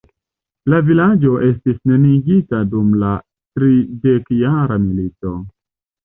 [0.73, 3.11] La vilaĝo estis neniigita dum la
[3.59, 5.35] tridekjara milito.